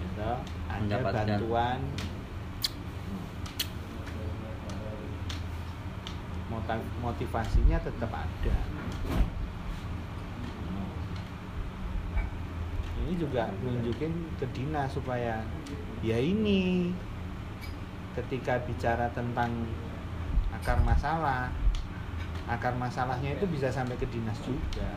gitu, 0.00 0.32
ada 0.68 0.96
bantuan. 1.00 1.80
Motivasinya 7.02 7.82
tetap 7.82 8.08
ada. 8.14 8.56
Ini 13.04 13.12
juga 13.20 13.52
nunjukin 13.60 14.12
ke 14.40 14.46
dinas 14.54 14.96
supaya 14.96 15.44
ya 16.00 16.16
ini 16.16 16.94
ketika 18.14 18.62
bicara 18.64 19.10
tentang 19.10 19.50
akar 20.54 20.78
masalah 20.86 21.50
akar 22.46 22.76
masalahnya 22.78 23.34
itu 23.34 23.44
bisa 23.50 23.72
sampai 23.72 23.98
ke 23.98 24.06
dinas 24.06 24.38
juga 24.46 24.88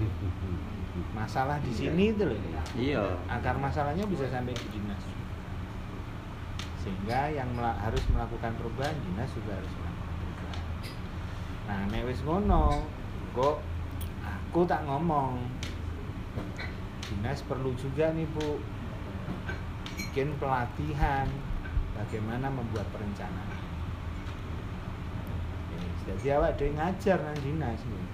masalah 1.12 1.56
di 1.60 1.70
sini 1.70 2.10
itu 2.10 2.22
loh 2.24 2.34
Iya. 2.74 3.04
akar 3.26 3.54
masalahnya 3.56 4.02
bisa 4.04 4.26
sampai 4.26 4.50
ke 4.52 4.66
dinas. 4.70 5.02
Sehingga 6.80 7.30
yang 7.30 7.50
mela- 7.52 7.76
harus 7.76 8.02
melakukan 8.08 8.56
perubahan 8.56 8.96
dinas 9.00 9.30
juga 9.30 9.54
harus 9.54 9.72
melakukan 9.72 10.14
perubahan. 10.16 10.64
Nah 11.66 11.80
nek 11.88 12.02
wis 12.04 12.20
ngono 12.20 12.82
kok 13.32 13.62
aku 14.22 14.60
tak 14.64 14.82
ngomong. 14.84 15.38
Dinas 17.06 17.42
perlu 17.42 17.74
juga 17.74 18.10
nih 18.10 18.26
bu 18.30 18.58
bikin 19.94 20.34
pelatihan 20.38 21.26
bagaimana 21.94 22.48
membuat 22.48 22.86
perencanaan. 22.90 23.50
Jadi 26.00 26.26
awak 26.32 26.58
dhewe 26.58 26.74
ngajar 26.74 27.18
nang 27.20 27.38
dinas 27.38 27.78
nih 27.86 28.04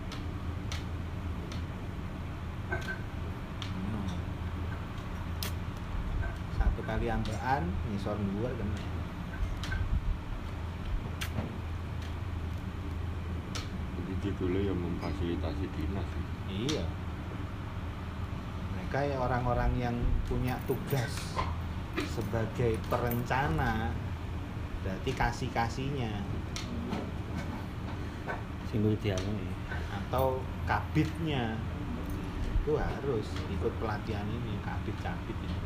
Hmm. 2.66 4.10
Ambekan 7.10 7.62
ngisor 7.90 8.16
dhuwur 8.18 8.52
kena 8.54 8.80
Jadi 13.96 14.12
judulnya 14.22 14.60
yang 14.70 14.78
memfasilitasi 14.78 15.66
dinas. 15.74 16.08
iya. 16.46 16.84
Mereka 18.74 18.98
ya 19.02 19.16
orang-orang 19.18 19.72
yang 19.80 19.96
punya 20.30 20.54
tugas 20.70 21.34
sebagai 21.96 22.78
perencana 22.86 23.90
berarti 24.84 25.10
kasih 25.10 25.50
kasihnya 25.50 26.22
Sing 28.70 28.84
kudu 28.84 28.94
dianu 29.02 29.32
ya. 29.34 29.54
atau 29.90 30.38
kabitnya. 30.68 31.58
Itu 32.62 32.74
harus 32.78 33.26
ikut 33.50 33.72
pelatihan 33.78 34.26
ini 34.26 34.58
kabit 34.62 34.94
kabit 34.98 35.38
ini 35.38 35.58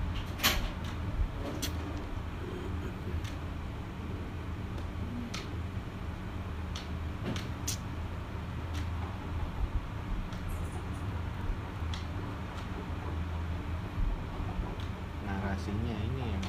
narasinya 15.24 15.96
ini 15.96 16.24
yang 16.36 16.44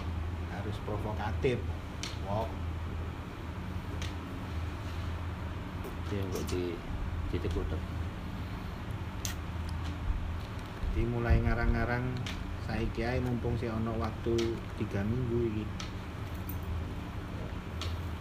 harus 0.52 0.76
provokatif 0.84 1.58
wow 2.28 2.48
Itu 6.12 6.20
yang 6.20 6.36
kok 6.36 6.44
di 6.52 6.76
titik 7.32 7.56
udah. 7.56 7.80
Jadi 10.92 11.08
mulai 11.08 11.40
ngarang-ngarang 11.40 12.04
saya 12.68 12.84
kiai 12.92 13.24
mumpung 13.24 13.56
si 13.56 13.72
ono 13.72 13.96
waktu 13.96 14.36
tiga 14.76 15.08
minggu 15.08 15.40
ini. 15.40 15.64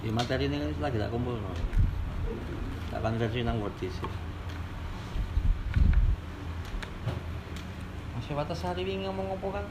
Ya 0.06 0.14
materi 0.14 0.46
ini 0.46 0.62
kan 0.62 0.70
lagi 0.86 1.02
tak 1.02 1.10
kumpul 1.10 1.34
no. 1.34 1.50
Tak 2.94 3.02
konversi 3.02 3.42
nang 3.42 3.58
Word 3.58 3.74
sih. 3.82 3.90
Masih 8.14 8.38
batas 8.38 8.62
hari 8.62 8.86
ini 8.86 9.02
ngomong 9.02 9.34
apa 9.34 9.58
kan? 9.58 9.66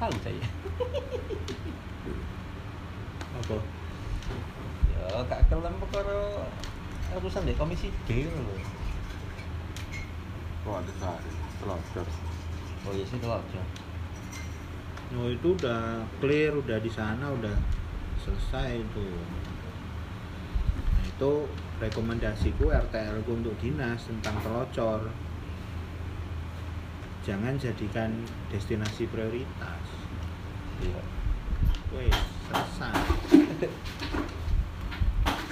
Tahu 0.00 0.16
saya. 0.24 0.48
Apa? 3.36 3.56
Ya 4.96 5.04
gak 5.28 5.44
kelem 5.52 5.76
perkara 5.76 6.48
urusan 7.18 7.44
di 7.44 7.54
komisi 7.56 7.92
D 8.08 8.24
lho. 8.24 8.56
Kok 10.62 10.74
ada 10.78 10.92
sehari, 10.94 11.32
telur. 11.60 12.08
Oh 12.82 12.92
iya 12.94 13.04
sih 13.06 13.18
aja. 13.18 13.62
Oh 15.12 15.28
itu 15.28 15.48
udah 15.52 16.06
clear, 16.22 16.56
udah 16.56 16.78
di 16.80 16.88
sana, 16.88 17.28
udah 17.34 17.52
selesai 18.16 18.80
itu. 18.80 19.06
Nah, 20.72 21.04
itu 21.04 21.32
rekomendasiku 21.82 22.70
RTL 22.70 23.20
ku 23.26 23.36
untuk 23.36 23.58
dinas 23.60 24.08
tentang 24.08 24.40
pelocor. 24.40 25.12
Jangan 27.22 27.54
jadikan 27.60 28.10
destinasi 28.50 29.06
prioritas. 29.10 29.84
Iya. 30.82 31.02
Wes, 31.92 32.18
selesai. 32.48 32.94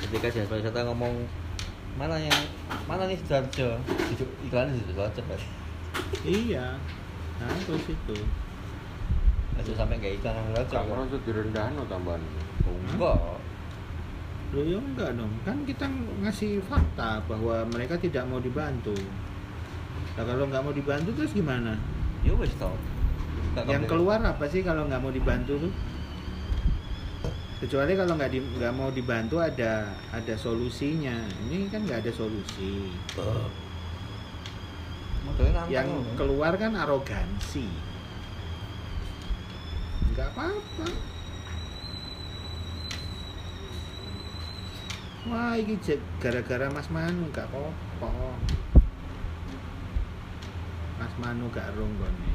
Ketika 0.01 0.29
jasa 0.33 0.57
wisata 0.57 0.81
ngomong 0.89 1.29
mana 1.97 2.17
yang 2.17 2.39
mana 2.85 3.07
nih 3.07 3.17
Sidoarjo? 3.17 3.79
Dijuk- 4.09 4.37
Iklan 4.43 4.71
di 4.71 4.83
Sidoarjo 4.83 5.23
kan. 5.23 5.41
iya. 6.23 6.77
Nah, 7.39 7.49
terus 7.65 7.87
itu. 7.87 8.17
Aja 9.57 9.73
sampai 9.75 9.99
gak 9.99 10.15
iklan 10.17 10.33
nang 10.33 10.47
Sidoarjo. 10.49 10.71
Gak 10.71 10.81
kok. 10.81 10.89
ngerasa 10.89 11.17
direndahan 11.25 11.73
no 11.75 11.85
tambahan. 11.87 12.23
Oh, 12.65 12.75
Enggak. 12.87 13.19
Loh 14.51 14.67
ya 14.67 14.83
enggak 14.83 15.15
dong, 15.15 15.31
kan 15.47 15.63
kita 15.63 15.87
ngasih 16.27 16.59
fakta 16.67 17.23
bahwa 17.25 17.63
mereka 17.71 17.95
tidak 17.95 18.27
mau 18.27 18.43
dibantu. 18.43 18.91
Nah 20.19 20.27
kalau 20.27 20.51
nggak 20.51 20.59
mau 20.59 20.75
dibantu 20.75 21.15
terus 21.15 21.31
gimana? 21.31 21.79
Ya 22.27 22.35
wis 22.35 22.51
tau. 22.59 22.75
Yang 23.55 23.87
keluar 23.87 24.19
apa 24.19 24.43
sih 24.51 24.67
kalau 24.67 24.91
nggak 24.91 24.99
mau 24.99 25.15
dibantu 25.15 25.55
tuh? 25.55 25.73
Kecuali 27.61 27.93
kalau 27.93 28.17
nggak 28.17 28.33
di, 28.33 28.41
nggak 28.41 28.73
mau 28.73 28.89
dibantu 28.89 29.37
ada 29.37 29.93
ada 30.17 30.35
solusinya. 30.35 31.13
Ini 31.45 31.69
kan 31.69 31.85
nggak 31.85 32.09
ada 32.09 32.13
solusi. 32.13 32.89
Nantang 35.21 35.69
Yang 35.69 35.89
keluar 36.17 36.57
kan 36.57 36.73
arogansi. 36.73 37.69
Nggak 40.17 40.29
apa-apa. 40.33 40.89
Wah, 45.29 45.53
ini 45.53 45.77
je- 45.85 46.01
gara-gara 46.17 46.73
Mas 46.73 46.89
Manu 46.89 47.29
gak 47.29 47.45
apa-apa. 47.53 48.09
Mas 50.97 51.13
Manu 51.21 51.53
gak 51.53 51.69
ronggone. 51.77 52.30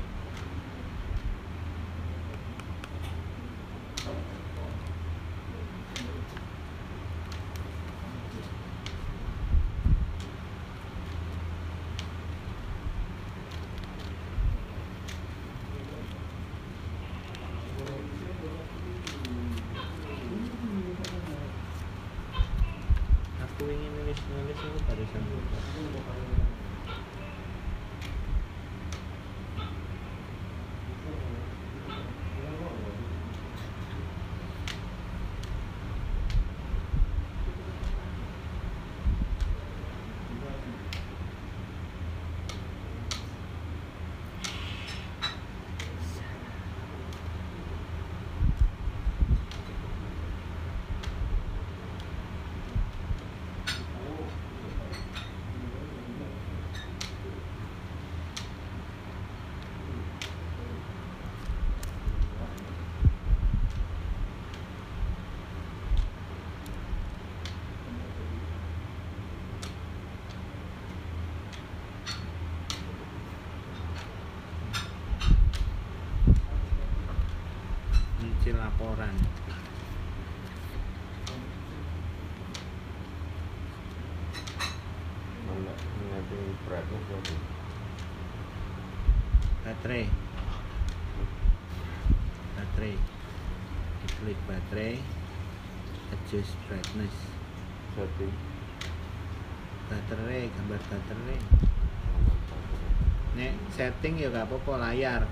Laporan. 78.76 79.16
Baterai. 89.64 90.06
Baterai. 92.56 92.96
Diklik 94.04 94.40
baterai. 94.44 95.00
Adjust 96.12 96.56
brightness. 96.68 97.16
Setting 97.96 98.36
baterai 99.86 100.50
gambar 100.52 100.82
baterai. 100.92 101.40
Nek 103.38 103.54
setting 103.72 104.20
ya 104.20 104.28
gak 104.34 104.50
apa-apa 104.50 104.74
layar 104.82 105.24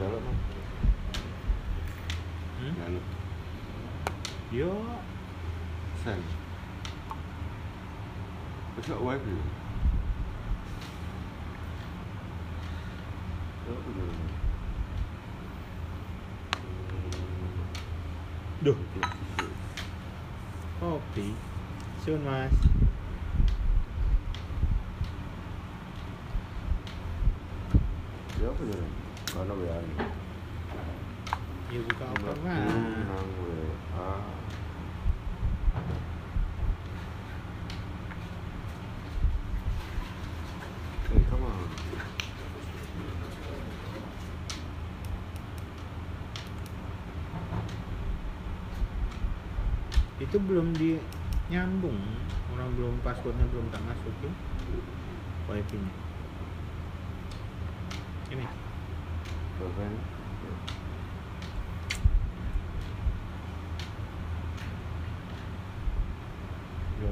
dalam 0.00 0.24
mas 0.24 0.40
hmm? 2.56 2.84
Anu, 2.88 3.00
yo 4.48 4.72
sen 6.00 6.20
besok 8.80 9.04
wifi 9.04 9.28
ya 9.36 9.44
Oh, 13.70 13.78
udah. 13.86 14.02
Hmm, 14.02 14.26
Duh. 18.66 18.74
oke, 18.74 18.98
oke. 18.98 19.46
kopi 20.82 21.26
sun 22.20 22.28
mas 22.28 22.52
Ya 28.40 28.48
apa 28.48 28.62
ya? 28.64 28.80
Karena 29.36 29.52
WA 29.52 29.76
ini. 29.84 29.96
ya 31.70 31.80
buka 31.84 32.04
apa 32.08 32.20
Mlebu 32.24 32.40
mas 32.40 33.04
nang 33.04 33.28
WA. 33.36 34.12
Eh, 41.12 41.22
come 41.28 41.44
on. 41.44 41.68
itu 50.20 50.36
belum 50.36 50.76
di 50.76 51.00
nyambung. 51.50 51.98
Orang 52.54 52.70
belum 52.78 52.94
passwordnya 53.02 53.44
belum 53.50 53.66
tak 53.74 53.82
masukin. 53.82 54.32
Wifi 55.50 55.76
nya 55.82 56.10
ini 58.30 58.46
yo 67.02 67.10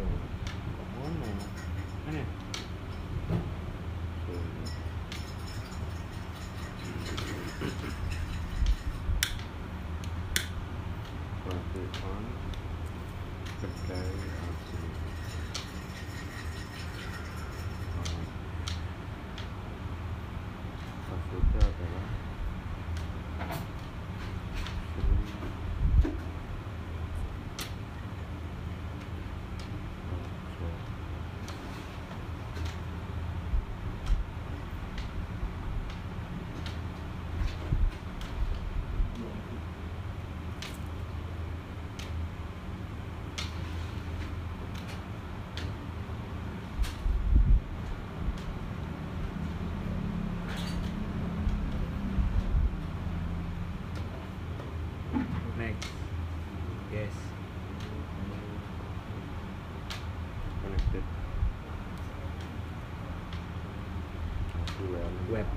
mana 0.95 1.31
mana 2.07 2.23
Perhatian 11.49 12.25
kedai 13.59 14.21
asli. 14.47 14.89
Ah. 17.99 18.23
Maksudnya 21.09 21.63
adalah 21.65 22.29
Sri 24.99 25.05
Raja. 25.05 25.69
next 55.59 55.91
yes. 56.93 57.13
Connected. 60.63 61.05
Web. 65.29 65.49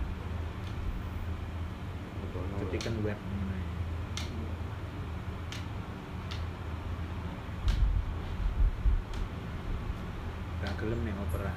Ketikan 2.59 2.95
web. 3.03 3.19
Gak 10.61 10.73
gelem 10.77 10.99
nih 11.05 11.15
opera 11.17 11.51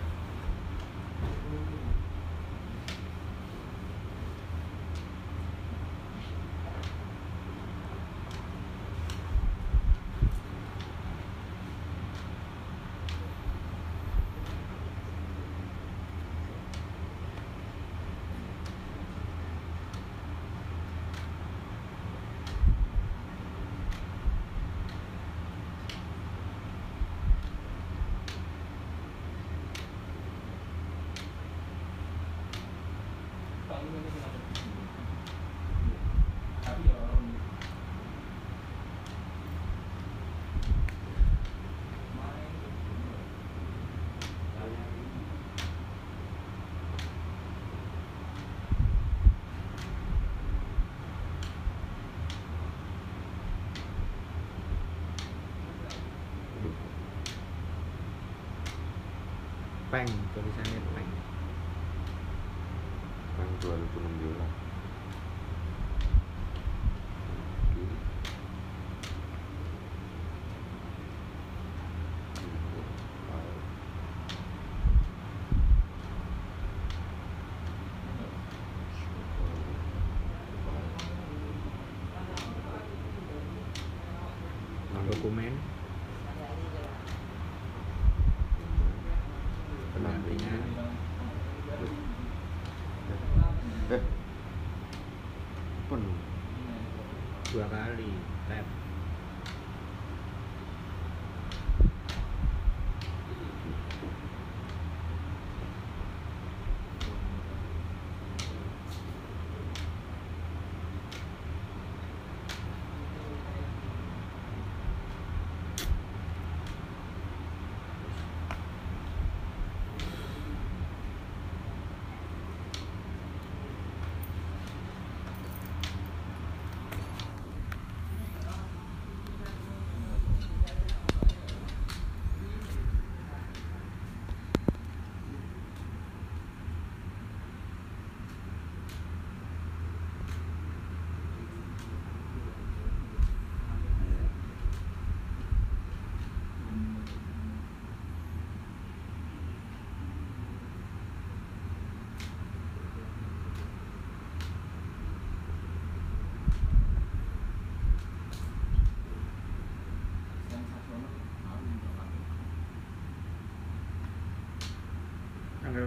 peng 59.95 60.11
tulisannya 60.35 60.81
peng 60.91 60.94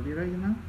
pira 0.08 0.24
iki 0.24 0.39
nang? 0.39 0.67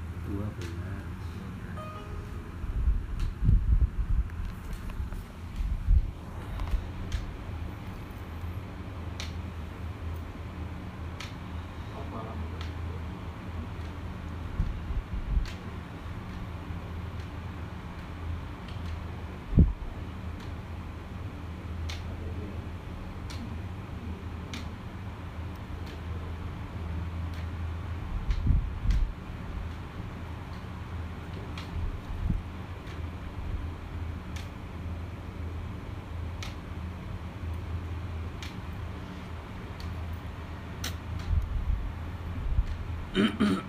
mm 43.41 43.61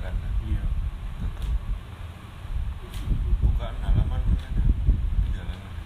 Berantakan. 0.00 0.32
Iya. 0.48 0.64
Bukaan 3.44 3.76
halaman 3.84 4.20
mana? 4.24 4.48
Tiga 5.28 5.42
halaman. 5.44 5.76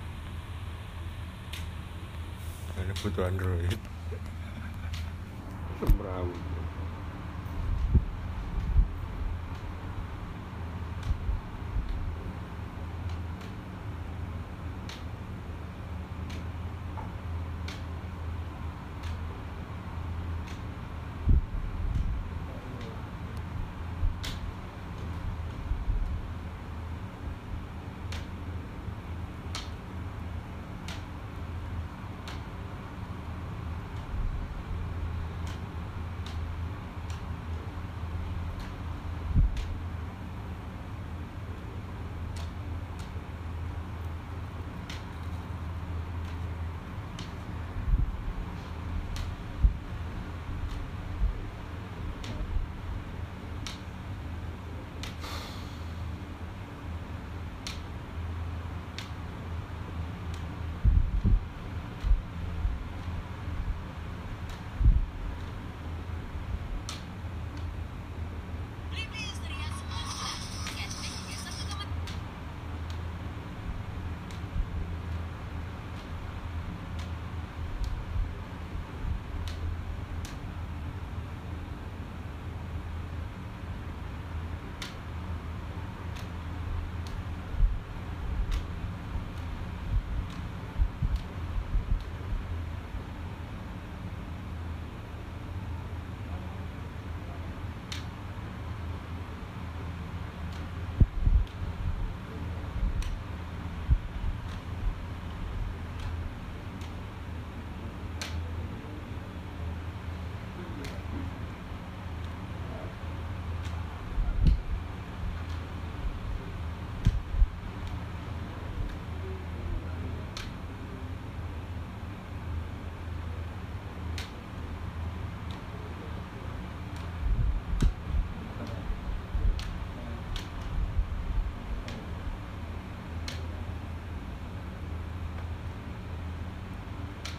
Ini 2.79 2.95
butuh 3.03 3.27
Android. 3.27 3.75
Semrawut. 5.83 6.54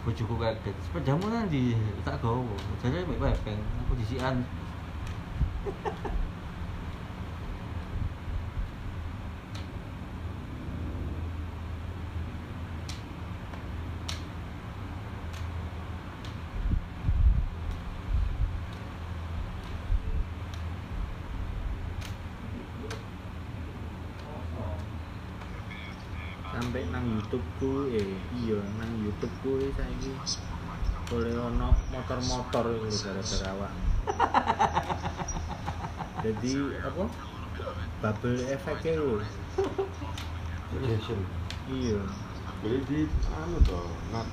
Bojoku 0.06 0.38
kaget. 0.38 0.76
Sepedamu 0.86 1.26
nanti 1.26 1.74
tak 2.06 2.22
gawa. 2.22 2.54
Jadi 2.78 3.02
mek 3.10 3.18
pepeng 3.18 3.58
aku 3.82 3.98
disian 3.98 4.46
sampai 27.26 27.26
nang 27.26 27.26
YouTube 27.26 27.42
ku 27.58 27.90
eh 27.90 28.14
iya 28.38 28.62
nang 28.78 28.92
YouTube 29.02 29.34
ku 29.42 29.58
saiki. 29.74 30.14
Oleh 31.14 31.34
ono 31.38 31.70
motor-motor 31.90 32.64
itu 32.82 32.90
gara-gara 33.02 33.46
awak. 33.54 33.72
Jadi 36.26 36.52
apa? 36.82 37.04
Bubble 38.02 38.42
efeknya 38.52 38.92
lho 39.00 39.24
iya 41.66 41.98
Jadi 42.60 42.78
di 42.84 43.00
anu 43.32 43.58
toh, 43.64 43.88
not 44.12 44.28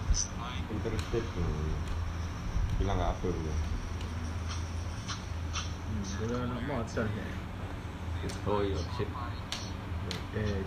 interested 0.69 1.23
tuh. 1.33 1.45
Bilang 2.77 2.97
nggak 2.97 3.11
apa 3.13 3.25
ya. 3.29 3.55
hmm, 5.87 6.03
jadi 6.19 6.33
ono 6.43 6.57
motor 6.67 7.05
ya. 7.07 7.25
Oh 8.49 8.61
iya 8.65 8.79
sip 8.97 9.09
eh 10.33 10.65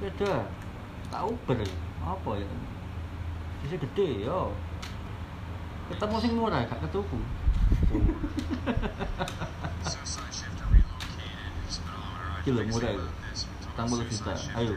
sepeda. 0.00 0.48
Tak 1.12 1.28
uber 1.28 1.60
apa 2.00 2.30
ya? 2.40 2.48
Bisa 3.60 3.76
gede 3.76 4.24
yo. 4.24 4.56
Ketemu 5.92 6.16
sing 6.24 6.32
murah 6.40 6.64
gak 6.64 6.80
ketuku. 6.88 7.20
Gila 12.40 12.64
murah 12.72 12.96
itu 12.96 13.04
Petang 13.68 13.84
puluh 13.92 14.08
juta 14.08 14.32
Ayo. 14.56 14.72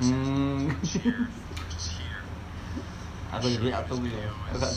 Hmm. 0.00 0.72
Aku 3.36 3.44
jadi 3.52 3.76
atau 3.76 4.00
gitu 4.00 4.16
Aku 4.16 4.56
gak 4.56 4.72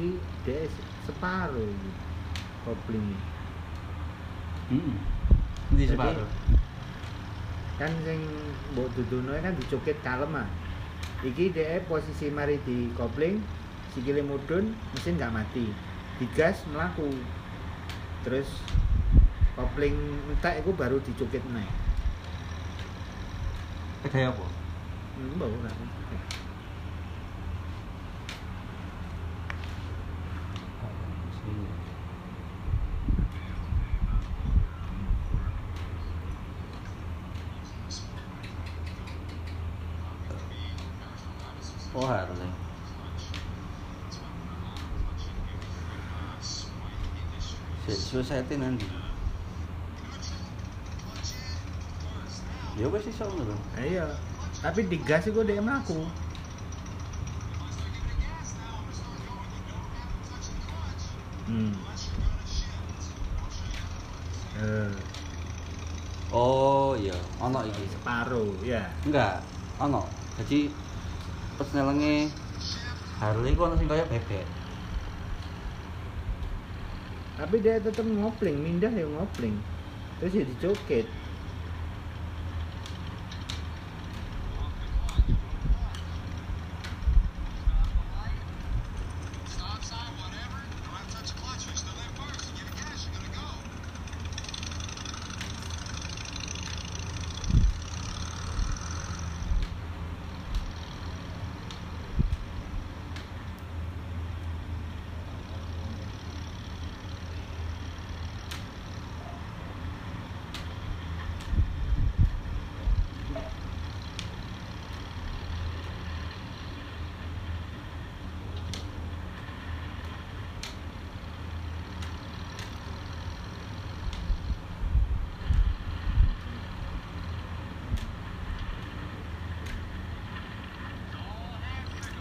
iki 0.00 0.16
dhek 0.48 0.72
separo 1.04 1.60
iki. 1.60 1.90
Kopling. 2.64 3.12
Hmm 4.72 4.96
Ini 5.76 5.84
Jadi- 5.84 5.92
separuh 5.96 6.30
Kan 7.80 7.92
sing 8.04 8.20
mbok 8.76 8.88
dudono 8.96 9.32
kan 9.40 9.56
dicukit 9.56 9.96
kalem 10.00 10.36
ah. 10.36 10.48
Iki 11.20 11.52
dhek 11.52 11.84
posisi 11.88 12.32
mari 12.32 12.56
di 12.64 12.88
kopling, 12.96 13.40
sikile 13.92 14.20
mudhun, 14.24 14.72
mesin 14.96 15.16
nggak 15.20 15.32
mati. 15.32 15.68
Digas 16.20 16.64
melaku. 16.68 17.08
Terus 18.24 18.48
kopling 19.56 19.96
entek 20.32 20.60
iku 20.64 20.72
baru 20.76 21.00
dicukit 21.00 21.40
naik. 21.52 21.72
Kedai 24.04 24.28
apa? 24.28 24.44
Hmm, 25.16 25.36
mbok 25.36 25.48
ora. 25.60 25.72
Oh 41.90 42.06
harusnya 42.06 42.46
Society 47.90 48.54
nanti 48.54 48.86
Ya 52.78 52.86
wes 52.88 53.04
iso 53.04 53.26
ngono. 53.26 53.52
Iya. 53.76 54.06
Tapi 54.62 54.86
digas 54.86 55.26
iku 55.26 55.42
dhek 55.42 55.60
mlaku. 55.60 56.00
Hmm. 61.50 61.74
Eh, 64.54 64.94
Oh 66.30 66.94
iya, 66.94 67.18
ono 67.42 67.66
iki. 67.66 67.90
separo 67.90 68.54
ya. 68.62 68.86
Enggak, 69.02 69.42
ono. 69.82 70.06
Jadi 70.38 70.70
persnelenge 71.60 72.32
Harley 73.20 73.52
ku 73.52 73.68
ono 73.68 73.76
sing 73.76 73.84
kaya 73.84 74.08
bebek. 74.08 74.48
Tapi 77.36 77.56
dia 77.60 77.76
tetap 77.76 78.04
ngopling, 78.04 78.56
mindah 78.56 78.88
ya 78.88 79.04
ngopling. 79.04 79.60
Terus 80.20 80.32
ya 80.32 80.44
dicokit. 80.48 81.19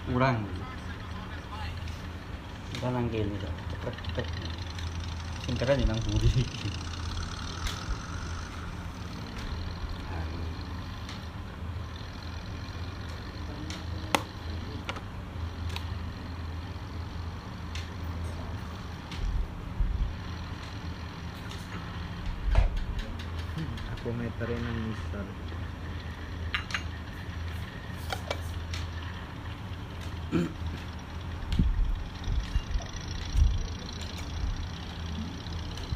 Kurang. 0.10 0.41
Kita 2.74 2.89
nang 2.89 3.05
kene 3.14 3.38
to. 3.38 3.45
Cepet 3.45 3.93
cepet. 4.10 4.26
Sing 5.45 5.53
keren 5.53 5.78
ya 5.78 5.86
nang 5.86 6.01
buri. 6.01 6.34
Aku 23.93 24.10
meterin 24.18 24.57
nang 24.57 24.78
misal. 24.89 25.28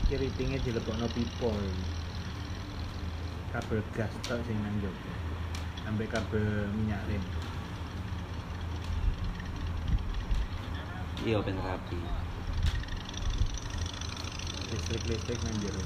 Keritingnya 0.10 0.53
dilebokno 0.64 1.08
pipa. 1.12 1.52
Kabel 3.52 3.84
gas 3.94 4.14
tok 4.24 4.40
sing 4.48 4.58
nang 4.64 4.76
njaba. 4.80 5.12
Sampai 5.84 6.08
kabel 6.08 6.72
minyak 6.80 7.04
rem. 7.12 7.24
Iya 11.28 11.38
ben 11.44 11.60
rapi. 11.60 12.00
Listrik-listrik 14.72 15.40
nang 15.44 15.56
jero. 15.60 15.84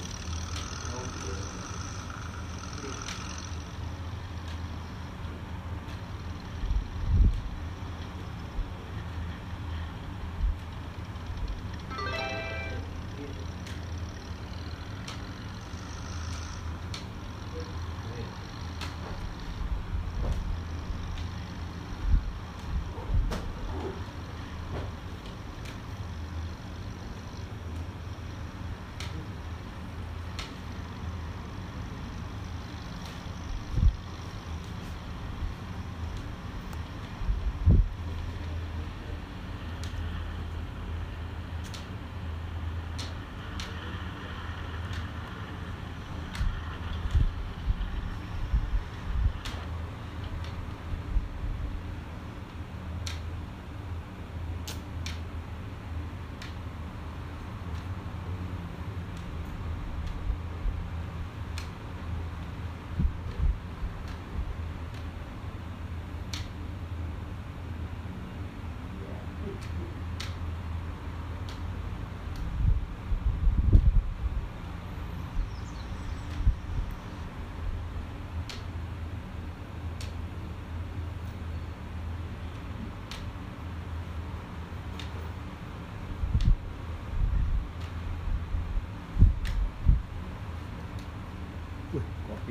Kopi 0.94 1.57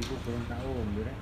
ku 0.05 0.15
belum 0.21 0.45
tak 0.45 0.61
ombe 0.61 1.16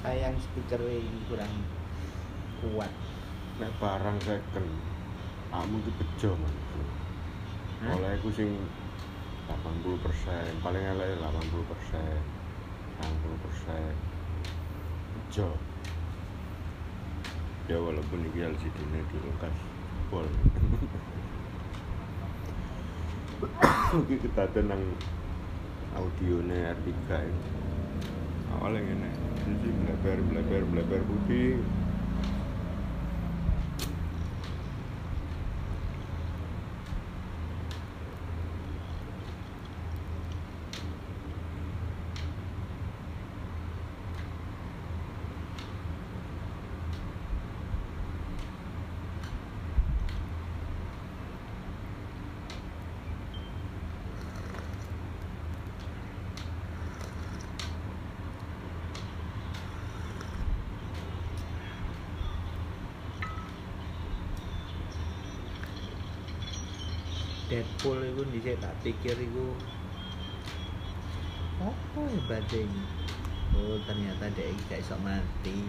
Sayang 0.00 0.32
speaker 0.40 0.80
ini 0.88 1.20
kurang 1.28 1.52
kuat. 2.64 2.88
Nek 3.60 3.68
barang 3.76 4.16
second, 4.24 4.68
kamu 5.52 5.76
ki 5.84 5.92
bejo 6.00 6.32
man. 6.40 6.56
Hah? 7.84 8.00
Oleh 8.00 8.16
aku 8.16 8.32
sing 8.32 8.56
80%, 9.44 10.64
paling 10.64 10.80
elek 10.80 11.20
80%. 11.20 12.00
60%. 12.96 13.92
Bejo. 15.12 15.52
Ya 17.68 17.76
walaupun 17.76 18.24
iki 18.32 18.40
LCD-ne 18.40 19.04
dilekas 19.12 19.56
pol. 20.08 20.24
Iki 24.08 24.16
kedaten 24.22 24.64
nang 24.70 24.82
audione 25.92 26.72
R3 26.72 26.88
ini. 27.20 27.50
Awalnya 28.54 28.80
ngene, 28.86 29.10
sisi 29.44 29.68
bleber 29.72 30.18
bleber 30.28 30.62
bleber 30.72 31.00
putih. 31.08 31.79
Itu 68.40 68.56
dhisik 68.56 68.64
tak 68.64 68.72
pikir 68.80 69.16
iku. 69.20 69.52
Apa 71.60 72.00
hebatnya 72.08 72.64
ini 72.64 72.82
oh 73.52 73.76
ternyata 73.84 74.32
dia 74.32 74.48
gak 74.64 74.80
iso 74.80 74.96
mati 75.04 75.60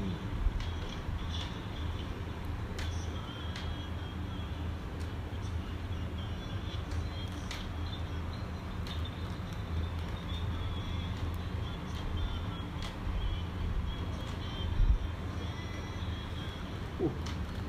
Uh, 17.01 17.09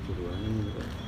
buruan 0.05 0.44
ini. 0.44 1.03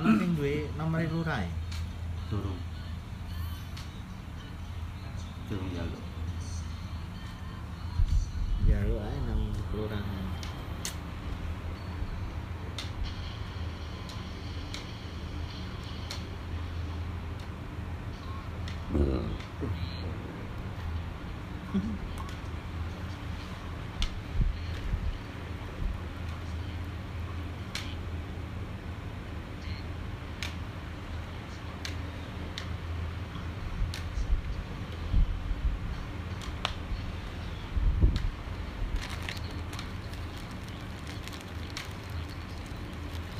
ana 0.00 0.16
sing 0.16 0.32
duwe 0.32 0.64
nomor 0.80 1.04
lurah 1.12 1.44
e? 1.44 1.50
Durung. 2.32 2.56
Durung 5.50 5.70
jaluk. 5.76 6.04
jaluk 8.64 9.02
ae 9.02 9.18
nang 9.28 9.42
kelurahan 9.68 10.04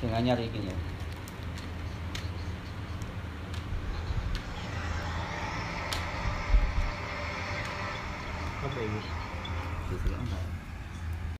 Sing 0.00 0.09
anyar 0.20 0.38
iki 0.38 0.60
ya. 0.68 0.79